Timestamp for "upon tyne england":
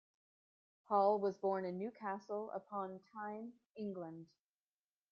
2.55-4.25